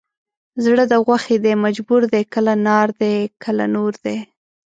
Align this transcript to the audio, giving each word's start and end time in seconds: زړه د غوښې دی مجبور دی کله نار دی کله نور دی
زړه 0.63 0.83
د 0.91 0.93
غوښې 1.05 1.37
دی 1.43 1.53
مجبور 1.65 2.01
دی 2.13 2.23
کله 2.33 2.53
نار 2.67 2.87
دی 3.01 3.15
کله 3.43 3.65
نور 3.75 3.93
دی 4.05 4.17